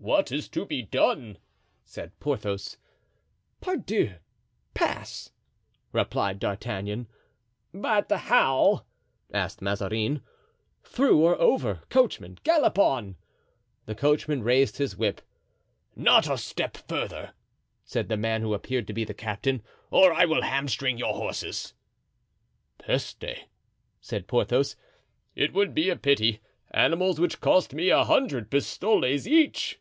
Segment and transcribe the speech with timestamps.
[0.00, 1.38] "What is to be done?"
[1.84, 2.76] said Porthos.
[3.60, 4.18] "Pardieu!
[4.72, 5.32] pass,"
[5.92, 7.08] replied D'Artagnan.
[7.74, 8.84] "But how?"
[9.34, 10.22] asked Mazarin.
[10.84, 13.16] "Through or over; coachman, gallop on."
[13.86, 15.20] The coachman raised his whip.
[15.96, 17.32] "Not a step further,"
[17.84, 21.74] said the man, who appeared to be the captain, "or I will hamstring your horses."
[22.78, 23.24] "Peste!"
[24.00, 24.76] said Porthos,
[25.34, 26.40] "it would be a pity;
[26.70, 29.80] animals which cost me a hundred pistoles each."